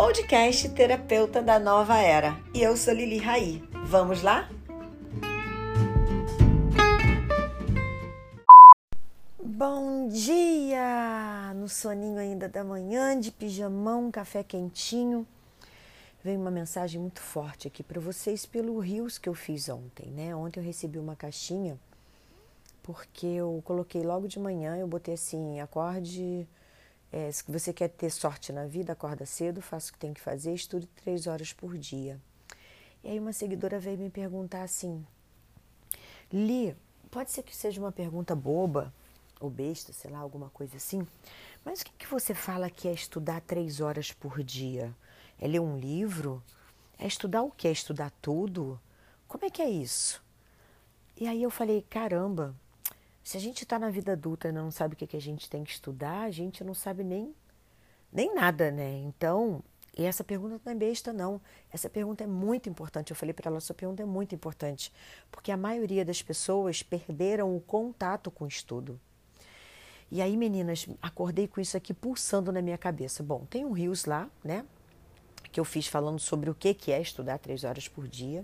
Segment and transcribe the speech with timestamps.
[0.00, 2.38] podcast Terapeuta da Nova Era.
[2.54, 3.60] E eu sou Lili Raí.
[3.84, 4.48] Vamos lá?
[9.42, 11.52] Bom dia!
[11.56, 15.26] No soninho ainda da manhã, de pijamão, café quentinho.
[16.22, 20.32] Vem uma mensagem muito forte aqui para vocês pelo Rios que eu fiz ontem, né?
[20.32, 21.76] Ontem eu recebi uma caixinha
[22.84, 26.46] porque eu coloquei logo de manhã, eu botei assim, acorde
[27.12, 30.20] é, se você quer ter sorte na vida, acorda cedo, faça o que tem que
[30.20, 32.20] fazer, estude três horas por dia.
[33.02, 35.06] E aí uma seguidora veio me perguntar assim,
[36.32, 36.76] Li,
[37.10, 38.92] pode ser que seja uma pergunta boba
[39.40, 41.06] ou besta, sei lá, alguma coisa assim,
[41.64, 44.94] mas o que, que você fala que é estudar três horas por dia?
[45.40, 46.42] É ler um livro?
[46.98, 47.68] É estudar o que?
[47.68, 48.78] É estudar tudo?
[49.26, 50.22] Como é que é isso?
[51.16, 52.54] E aí eu falei, caramba,
[53.28, 55.50] se a gente está na vida adulta e não sabe o que, que a gente
[55.50, 57.34] tem que estudar, a gente não sabe nem,
[58.10, 58.90] nem nada, né?
[59.00, 59.62] Então,
[59.98, 61.38] e essa pergunta não é besta, não.
[61.70, 63.10] Essa pergunta é muito importante.
[63.10, 64.90] Eu falei para ela, essa pergunta é muito importante,
[65.30, 68.98] porque a maioria das pessoas perderam o contato com o estudo.
[70.10, 73.22] E aí, meninas, acordei com isso aqui pulsando na minha cabeça.
[73.22, 74.64] Bom, tem um Rios lá, né?
[75.52, 78.42] Que eu fiz falando sobre o que é estudar três horas por dia.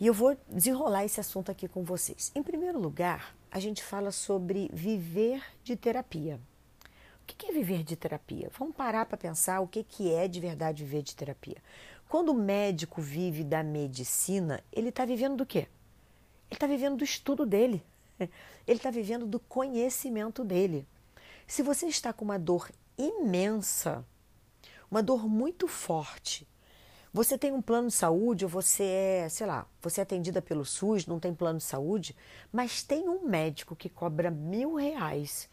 [0.00, 2.32] E eu vou desenrolar esse assunto aqui com vocês.
[2.34, 6.40] Em primeiro lugar, a gente fala sobre viver de terapia.
[7.22, 8.50] O que é viver de terapia?
[8.58, 11.58] Vamos parar para pensar o que é de verdade viver de terapia.
[12.08, 15.68] Quando o médico vive da medicina, ele está vivendo do quê?
[16.50, 17.80] Ele está vivendo do estudo dele.
[18.66, 20.86] Ele está vivendo do conhecimento dele.
[21.46, 24.04] Se você está com uma dor imensa,
[24.90, 26.46] uma dor muito forte,
[27.14, 30.64] você tem um plano de saúde ou você é, sei lá, você é atendida pelo
[30.64, 32.16] SUS, não tem plano de saúde,
[32.52, 35.48] mas tem um médico que cobra mil reais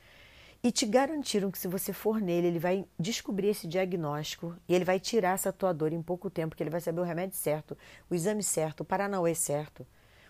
[0.63, 4.83] e te garantiram que se você for nele, ele vai descobrir esse diagnóstico e ele
[4.83, 7.77] vai tirar essa tua dor em pouco tempo, que ele vai saber o remédio certo,
[8.09, 9.85] o exame certo, o paranauê certo.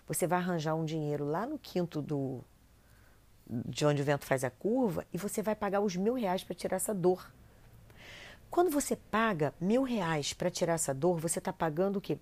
[0.07, 2.43] Você vai arranjar um dinheiro lá no quinto do
[3.49, 6.55] de onde o vento faz a curva e você vai pagar os mil reais para
[6.55, 7.25] tirar essa dor.
[8.51, 12.19] Quando você paga mil reais para tirar essa dor, você está pagando o quê?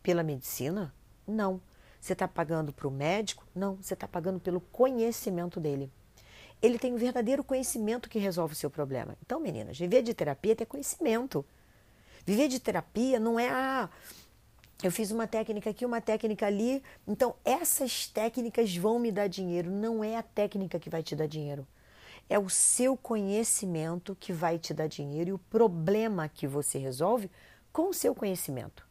[0.00, 0.94] Pela medicina?
[1.26, 1.60] Não.
[2.00, 3.44] Você está pagando para o médico?
[3.52, 3.74] Não.
[3.74, 5.90] Você está pagando pelo conhecimento dele.
[6.62, 9.16] Ele tem um verdadeiro conhecimento que resolve o seu problema.
[9.26, 11.44] Então, meninas, viver de terapia é ter conhecimento.
[12.24, 13.48] Viver de terapia não é.
[13.48, 13.90] Ah,
[14.84, 16.80] eu fiz uma técnica aqui, uma técnica ali.
[17.08, 19.68] Então, essas técnicas vão me dar dinheiro.
[19.68, 21.66] Não é a técnica que vai te dar dinheiro.
[22.32, 27.30] É o seu conhecimento que vai te dar dinheiro e o problema que você resolve
[27.70, 28.88] com o seu conhecimento.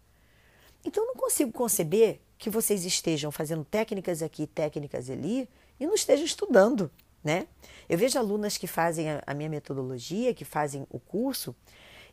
[0.85, 5.95] Então, eu não consigo conceber que vocês estejam fazendo técnicas aqui, técnicas ali e não
[5.95, 6.91] estejam estudando,
[7.23, 7.47] né?
[7.89, 11.55] Eu vejo alunas que fazem a, minha metodologia, que fazem o curso,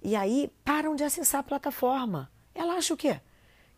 [0.03, 2.33] e aí param de acessar a plataforma.
[2.55, 3.21] Ela acha o quê?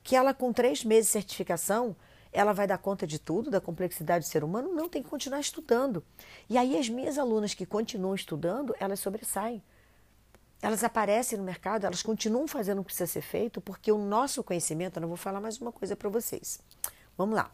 [0.04, 1.96] Que ela, com três meses de certificação,
[2.32, 4.72] ela vai dar conta de tudo, da complexidade do ser humano?
[4.72, 6.04] Não, tem que continuar estudando.
[6.48, 9.62] E aí as minhas alunas que continuam estudando, elas sobressaem.
[10.62, 14.44] Elas aparecem no mercado, elas continuam fazendo o que precisa ser feito, porque o nosso
[14.44, 16.60] conhecimento, eu não vou falar mais uma coisa para vocês.
[17.16, 17.50] Vamos lá.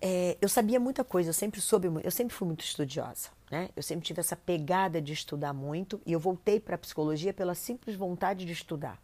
[0.00, 3.70] É, eu sabia muita coisa, eu sempre soube, eu sempre fui muito estudiosa, né?
[3.76, 7.54] Eu sempre tive essa pegada de estudar muito e eu voltei para a psicologia pela
[7.54, 9.00] simples vontade de estudar.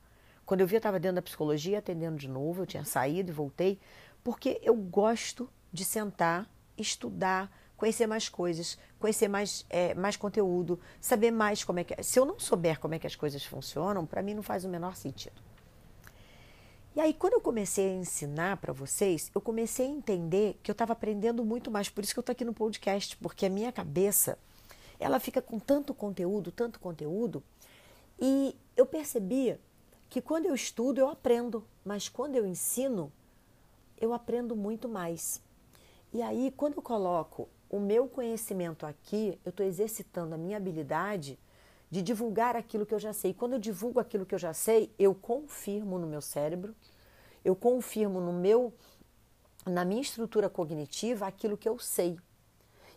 [0.48, 3.34] Quando eu vi, eu estava dentro da psicologia, atendendo de novo, eu tinha saído e
[3.34, 3.78] voltei,
[4.24, 11.30] porque eu gosto de sentar, estudar, conhecer mais coisas, conhecer mais, é, mais conteúdo, saber
[11.32, 11.92] mais como é que.
[11.92, 12.02] É.
[12.02, 14.70] Se eu não souber como é que as coisas funcionam, para mim não faz o
[14.70, 15.38] menor sentido.
[16.96, 20.72] E aí, quando eu comecei a ensinar para vocês, eu comecei a entender que eu
[20.72, 21.90] estava aprendendo muito mais.
[21.90, 24.38] Por isso que eu estou aqui no podcast, porque a minha cabeça
[24.98, 27.44] ela fica com tanto conteúdo, tanto conteúdo,
[28.18, 29.60] e eu percebia
[30.08, 33.12] que quando eu estudo eu aprendo, mas quando eu ensino,
[34.00, 35.42] eu aprendo muito mais.
[36.12, 41.38] E aí, quando eu coloco o meu conhecimento aqui, eu estou exercitando a minha habilidade
[41.90, 43.34] de divulgar aquilo que eu já sei.
[43.34, 46.74] Quando eu divulgo aquilo que eu já sei, eu confirmo no meu cérebro,
[47.44, 48.72] eu confirmo no meu
[49.66, 52.18] na minha estrutura cognitiva aquilo que eu sei.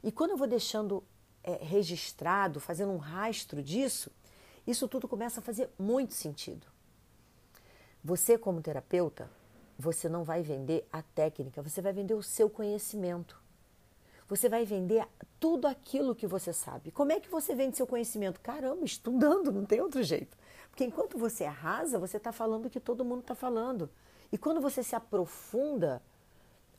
[0.02, 1.04] E quando eu vou deixando
[1.44, 4.10] é, registrado, fazendo um rastro disso,
[4.66, 6.70] isso tudo começa a fazer muito sentido.
[8.03, 9.30] Você, como terapeuta,
[9.77, 13.39] você não vai vender a técnica, você vai vender o seu conhecimento.
[14.27, 15.06] Você vai vender
[15.39, 16.89] tudo aquilo que você sabe.
[16.89, 18.39] Como é que você vende seu conhecimento?
[18.39, 20.38] Caramba, estudando, não tem outro jeito.
[20.69, 23.89] Porque enquanto você arrasa, você está falando o que todo mundo está falando.
[24.31, 26.01] E quando você se aprofunda,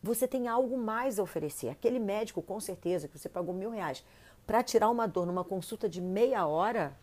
[0.03, 1.69] você tem algo mais a oferecer.
[1.69, 4.03] Aquele médico, com certeza, que você pagou mil reais
[4.47, 6.99] para tirar uma dor numa consulta de meia hora,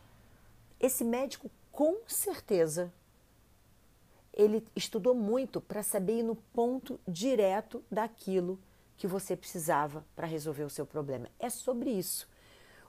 [0.79, 2.91] esse médico com certeza
[4.33, 8.59] ele estudou muito para saber ir no ponto direto daquilo
[8.97, 11.29] que você precisava para resolver o seu problema.
[11.39, 12.27] É sobre isso.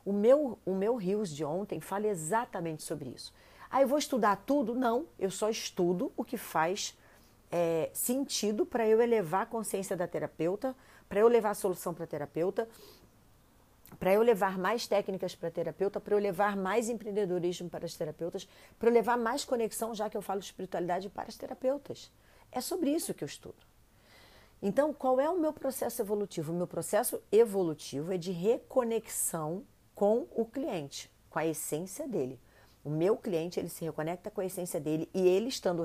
[0.05, 3.33] O meu, o meu Rios de ontem fala exatamente sobre isso.
[3.71, 4.75] Ah, eu vou estudar tudo?
[4.75, 6.99] Não, eu só estudo o que faz
[7.51, 10.75] é, sentido para eu elevar a consciência da terapeuta,
[11.09, 12.69] para eu levar a solução para a terapeuta,
[13.99, 18.49] para eu levar mais técnicas para terapeuta, para eu levar mais empreendedorismo para as terapeutas,
[18.79, 22.11] para eu levar mais conexão, já que eu falo de espiritualidade, para as terapeutas.
[22.53, 23.57] É sobre isso que eu estudo.
[24.63, 26.53] Então, qual é o meu processo evolutivo?
[26.53, 29.65] O meu processo evolutivo é de reconexão
[29.95, 32.39] com o cliente, com a essência dele.
[32.85, 35.85] O meu cliente, ele se reconecta com a essência dele e ele estando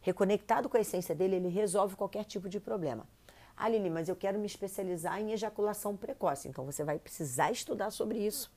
[0.00, 3.06] reconectado com a essência dele, ele resolve qualquer tipo de problema.
[3.68, 6.48] Lili, mas eu quero me especializar em ejaculação precoce.
[6.48, 8.52] Então você vai precisar estudar sobre isso.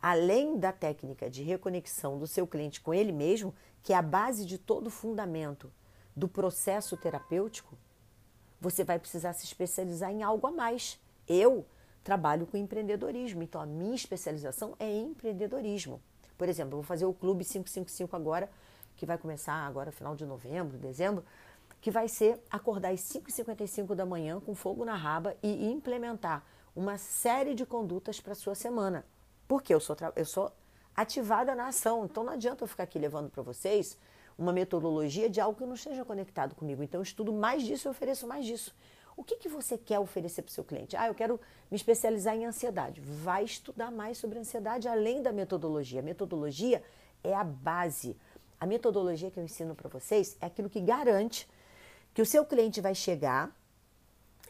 [0.00, 4.44] Além da técnica de reconexão do seu cliente com ele mesmo, que é a base
[4.44, 5.72] de todo o fundamento
[6.14, 7.76] do processo terapêutico,
[8.60, 11.00] você vai precisar se especializar em algo a mais.
[11.26, 11.66] Eu
[12.02, 16.00] trabalho com empreendedorismo, então a minha especialização é em empreendedorismo.
[16.36, 18.50] Por exemplo, eu vou fazer o Clube 555 agora,
[18.96, 21.24] que vai começar agora final de novembro, dezembro,
[21.84, 26.42] que vai ser acordar às 5h55 da manhã com fogo na raba e implementar
[26.74, 29.04] uma série de condutas para a sua semana.
[29.46, 30.50] Porque eu sou, eu sou
[30.96, 33.98] ativada na ação, então não adianta eu ficar aqui levando para vocês
[34.38, 36.82] uma metodologia de algo que não esteja conectado comigo.
[36.82, 38.74] Então eu estudo mais disso e ofereço mais disso.
[39.14, 40.96] O que, que você quer oferecer para o seu cliente?
[40.96, 41.38] Ah, eu quero
[41.70, 43.02] me especializar em ansiedade.
[43.02, 46.00] Vai estudar mais sobre ansiedade além da metodologia.
[46.00, 46.82] A metodologia
[47.22, 48.16] é a base.
[48.58, 51.46] A metodologia que eu ensino para vocês é aquilo que garante
[52.14, 53.54] que o seu cliente vai chegar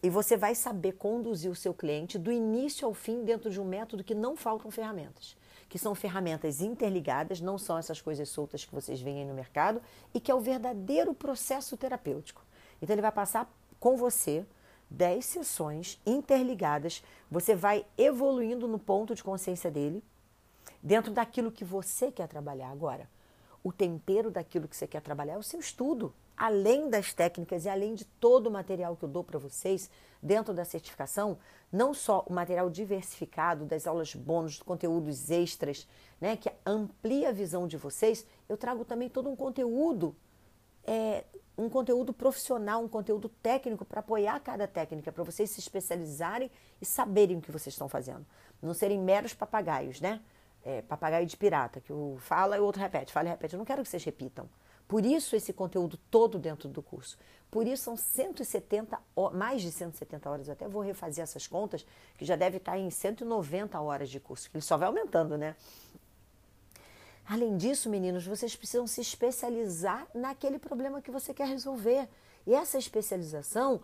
[0.03, 3.65] e você vai saber conduzir o seu cliente do início ao fim dentro de um
[3.65, 5.35] método que não faltam ferramentas,
[5.67, 9.81] que são ferramentas interligadas, não são essas coisas soltas que vocês veem aí no mercado,
[10.13, 12.45] e que é o verdadeiro processo terapêutico.
[12.83, 13.51] Então ele vai passar
[13.81, 14.45] com você
[14.91, 20.05] 10 sessões interligadas, você vai evoluindo no ponto de consciência dele,
[20.83, 23.09] dentro daquilo que você quer trabalhar agora.
[23.63, 27.69] O tempero daquilo que você quer trabalhar é o seu estudo, além das técnicas e
[27.69, 29.91] além de todo o material que eu dou para vocês
[30.23, 31.39] dentro da certificação,
[31.71, 35.89] não só o material diversificado das aulas bônus, conteúdos extras,
[36.21, 40.15] né, que amplia a visão de vocês, eu trago também todo um conteúdo,
[40.85, 41.25] é,
[41.57, 46.51] um conteúdo profissional, um conteúdo técnico para apoiar cada técnica, para vocês se especializarem
[46.81, 48.25] e saberem o que vocês estão fazendo.
[48.63, 50.21] Não serem meros papagaios, né?
[50.65, 53.55] É, papagaio de pirata, que o fala e o outro repete, fala e repete.
[53.55, 54.49] Eu não quero que vocês repitam.
[54.87, 57.19] Por isso esse conteúdo todo dentro do curso.
[57.51, 58.99] Por isso são 170,
[59.33, 60.49] mais de 170 horas.
[60.49, 61.87] Eu até vou refazer essas contas,
[62.19, 65.55] que já deve estar em 190 horas de curso, que ele só vai aumentando, né?
[67.27, 72.09] Além disso, meninos, vocês precisam se especializar naquele problema que você quer resolver.
[72.47, 73.81] E essa especialização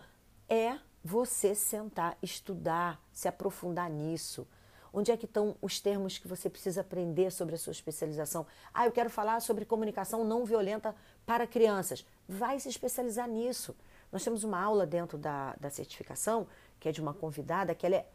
[0.49, 4.47] é você sentar, estudar, se aprofundar nisso.
[4.93, 8.47] Onde é que estão os termos que você precisa aprender sobre a sua especialização?
[8.75, 10.95] Ah, eu quero falar sobre comunicação não violenta
[11.25, 12.05] para crianças.
[12.29, 13.77] Vai se especializar nisso.
[14.11, 16.47] Nós temos uma aula dentro da, da certificação,
[16.79, 18.07] que é de uma convidada, que ela é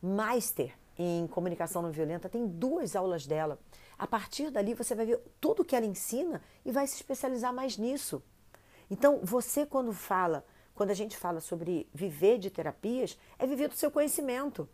[0.00, 3.58] master em comunicação não violenta, tem duas aulas dela.
[3.98, 7.76] A partir dali você vai ver tudo que ela ensina e vai se especializar mais
[7.76, 8.22] nisso.
[8.90, 13.74] Então, você quando fala, quando a gente fala sobre viver de terapias, é viver do
[13.74, 14.68] seu conhecimento.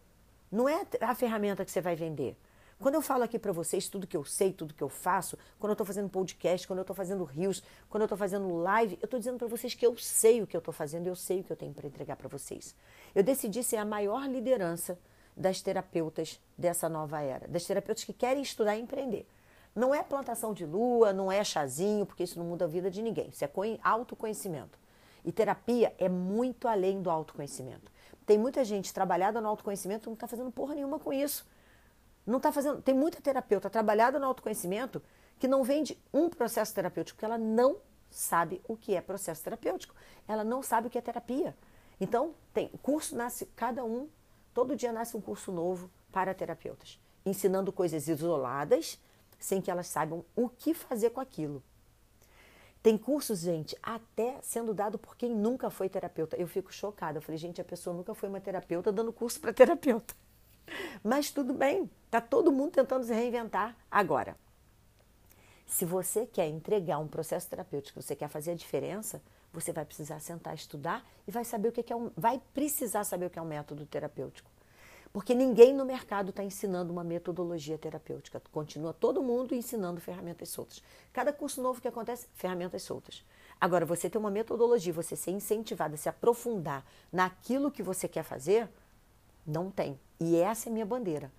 [0.50, 2.36] Não é a ferramenta que você vai vender.
[2.78, 5.70] Quando eu falo aqui para vocês tudo que eu sei, tudo que eu faço, quando
[5.70, 9.04] eu estou fazendo podcast, quando eu estou fazendo rios, quando eu estou fazendo live, eu
[9.04, 11.44] estou dizendo para vocês que eu sei o que eu estou fazendo, eu sei o
[11.44, 12.76] que eu tenho para entregar para vocês.
[13.14, 14.96] Eu decidi ser a maior liderança
[15.36, 19.26] das terapeutas dessa nova era, das terapeutas que querem estudar e empreender.
[19.74, 23.02] Não é plantação de lua, não é chazinho, porque isso não muda a vida de
[23.02, 23.28] ninguém.
[23.28, 23.50] Isso é
[23.82, 24.78] autoconhecimento.
[25.28, 27.92] E terapia é muito além do autoconhecimento.
[28.24, 31.46] Tem muita gente trabalhada no autoconhecimento que não está fazendo porra nenhuma com isso.
[32.26, 32.80] Não está fazendo.
[32.80, 35.02] Tem muita terapeuta trabalhada no autoconhecimento
[35.38, 37.76] que não vende um processo terapêutico, porque ela não
[38.08, 39.94] sabe o que é processo terapêutico.
[40.26, 41.54] Ela não sabe o que é terapia.
[42.00, 44.08] Então, tem curso nasce cada um,
[44.54, 48.98] todo dia nasce um curso novo para terapeutas, ensinando coisas isoladas,
[49.38, 51.62] sem que elas saibam o que fazer com aquilo.
[52.82, 56.36] Tem cursos, gente, até sendo dado por quem nunca foi terapeuta.
[56.36, 57.18] Eu fico chocada.
[57.18, 60.14] Eu falei, gente, a pessoa nunca foi uma terapeuta dando curso para terapeuta.
[61.02, 64.36] Mas tudo bem, tá todo mundo tentando se reinventar agora.
[65.66, 69.20] Se você quer entregar um processo terapêutico, você quer fazer a diferença,
[69.52, 73.26] você vai precisar sentar, estudar e vai saber o que é um, vai precisar saber
[73.26, 74.50] o que é um método terapêutico.
[75.12, 78.42] Porque ninguém no mercado está ensinando uma metodologia terapêutica.
[78.52, 80.82] Continua todo mundo ensinando ferramentas soltas.
[81.12, 83.24] Cada curso novo que acontece, ferramentas soltas.
[83.60, 88.22] Agora, você ter uma metodologia, você ser incentivado a se aprofundar naquilo que você quer
[88.22, 88.68] fazer,
[89.46, 89.98] não tem.
[90.20, 91.32] E essa é minha bandeira.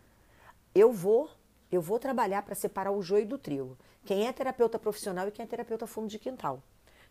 [0.74, 1.30] Eu vou,
[1.72, 3.78] eu vou trabalhar para separar o joio do trigo.
[4.04, 6.62] Quem é terapeuta profissional e quem é terapeuta fundo de quintal.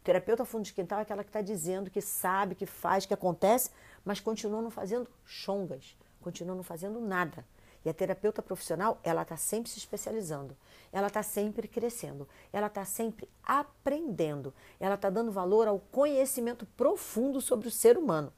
[0.03, 3.71] Terapeuta fundo de quintal é aquela que está dizendo que sabe, que faz, que acontece,
[4.05, 7.45] mas continua não fazendo chongas continua não fazendo nada.
[7.85, 10.57] E a terapeuta profissional, ela está sempre se especializando,
[10.93, 17.41] ela está sempre crescendo, ela está sempre aprendendo, ela está dando valor ao conhecimento profundo
[17.41, 18.33] sobre o ser humano.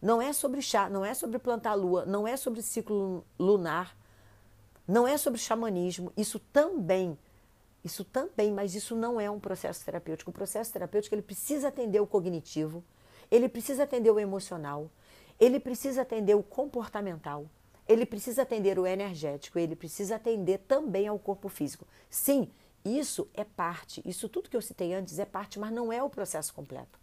[0.00, 3.96] Não é sobre chá, não é sobre plantar a lua, não é sobre ciclo lunar,
[4.86, 6.12] não é sobre xamanismo.
[6.16, 7.18] Isso também,
[7.84, 10.30] isso também, mas isso não é um processo terapêutico.
[10.30, 12.84] O processo terapêutico ele precisa atender o cognitivo,
[13.28, 14.88] ele precisa atender o emocional,
[15.38, 17.46] ele precisa atender o comportamental,
[17.86, 21.86] ele precisa atender o energético, ele precisa atender também ao corpo físico.
[22.10, 22.50] Sim,
[22.84, 26.10] isso é parte, isso tudo que eu citei antes é parte, mas não é o
[26.10, 26.98] processo completo.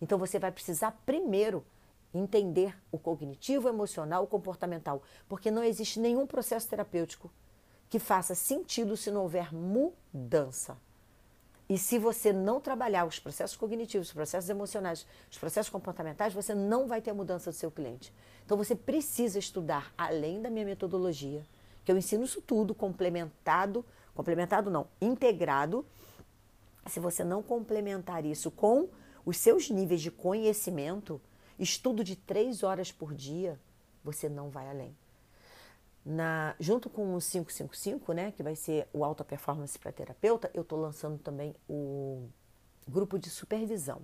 [0.00, 1.64] Então você vai precisar primeiro
[2.12, 7.30] entender o cognitivo, emocional, comportamental, porque não existe nenhum processo terapêutico
[7.90, 10.76] que faça sentido se não houver mudança.
[11.68, 16.54] E se você não trabalhar os processos cognitivos, os processos emocionais, os processos comportamentais, você
[16.54, 18.12] não vai ter a mudança do seu cliente.
[18.44, 21.42] Então você precisa estudar além da minha metodologia,
[21.84, 25.86] que eu ensino isso tudo complementado, complementado não, integrado.
[26.86, 28.88] Se você não complementar isso com
[29.24, 31.18] os seus níveis de conhecimento,
[31.58, 33.58] estudo de três horas por dia,
[34.02, 34.94] você não vai além.
[36.04, 40.60] Na, junto com o 555, né, que vai ser o alta performance para terapeuta, eu
[40.60, 42.28] estou lançando também o
[42.86, 44.02] grupo de supervisão,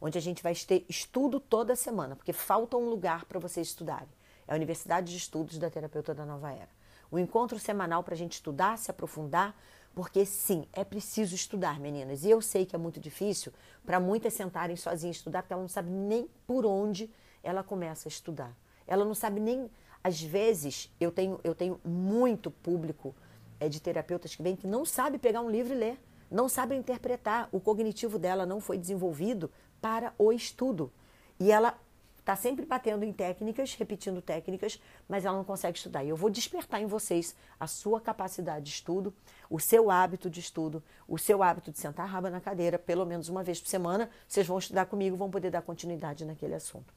[0.00, 4.08] onde a gente vai ter estudo toda semana, porque falta um lugar para vocês estudarem.
[4.48, 6.68] É a Universidade de Estudos da Terapeuta da Nova Era.
[7.10, 9.56] O encontro semanal para a gente estudar, se aprofundar,
[9.94, 12.24] porque sim, é preciso estudar, meninas.
[12.24, 13.52] E eu sei que é muito difícil
[13.84, 17.10] para muitas sentarem sozinhas estudar, porque ela não sabe nem por onde
[17.42, 18.54] ela começa a estudar.
[18.86, 19.70] Ela não sabe nem
[20.06, 23.12] às vezes, eu tenho, eu tenho muito público
[23.58, 26.76] é, de terapeutas que vem que não sabe pegar um livro e ler, não sabe
[26.76, 27.48] interpretar.
[27.50, 30.92] O cognitivo dela não foi desenvolvido para o estudo.
[31.40, 31.76] E ela
[32.20, 36.04] está sempre batendo em técnicas, repetindo técnicas, mas ela não consegue estudar.
[36.04, 39.12] E eu vou despertar em vocês a sua capacidade de estudo,
[39.50, 43.04] o seu hábito de estudo, o seu hábito de sentar a raba na cadeira, pelo
[43.04, 44.08] menos uma vez por semana.
[44.28, 46.94] Vocês vão estudar comigo, vão poder dar continuidade naquele assunto.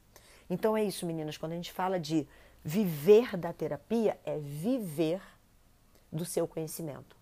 [0.48, 1.36] Então é isso, meninas.
[1.36, 2.24] Quando a gente fala de
[2.64, 5.22] Viver da terapia é viver
[6.12, 7.16] do seu conhecimento.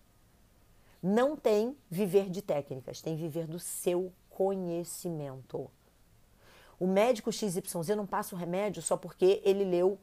[1.01, 5.69] Não tem viver de técnicas, tem viver do seu conhecimento.
[6.79, 9.97] O médico XYZ não passa o remédio só porque ele leu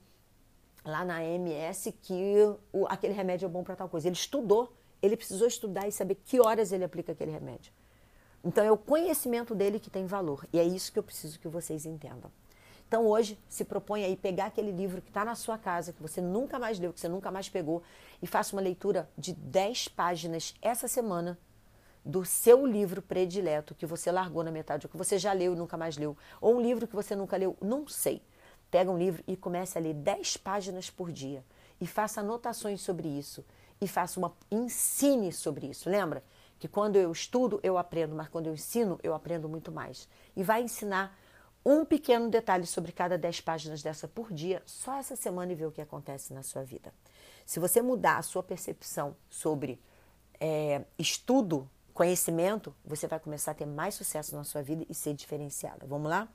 [0.84, 2.34] lá na MS que
[2.72, 4.08] o, aquele remédio é bom para tal coisa.
[4.08, 7.72] Ele estudou, ele precisou estudar e saber que horas ele aplica aquele remédio.
[8.44, 10.46] Então é o conhecimento dele que tem valor.
[10.52, 12.30] E é isso que eu preciso que vocês entendam.
[12.88, 16.20] Então hoje se propõe aí pegar aquele livro que está na sua casa, que você
[16.20, 17.82] nunca mais leu, que você nunca mais pegou,
[18.22, 21.38] e faça uma leitura de 10 páginas essa semana
[22.04, 25.56] do seu livro predileto que você largou na metade, ou que você já leu e
[25.56, 28.22] nunca mais leu, ou um livro que você nunca leu, não sei.
[28.70, 31.44] Pega um livro e comece a ler 10 páginas por dia
[31.80, 33.44] e faça anotações sobre isso
[33.80, 35.90] e faça uma ensine sobre isso.
[35.90, 36.22] Lembra
[36.58, 40.08] que quando eu estudo eu aprendo, mas quando eu ensino eu aprendo muito mais.
[40.36, 41.16] E vai ensinar
[41.68, 45.66] um pequeno detalhe sobre cada 10 páginas dessa por dia, só essa semana e ver
[45.66, 46.94] o que acontece na sua vida.
[47.44, 49.82] Se você mudar a sua percepção sobre
[50.38, 55.12] é, estudo, conhecimento, você vai começar a ter mais sucesso na sua vida e ser
[55.14, 55.84] diferenciada.
[55.86, 56.28] Vamos lá?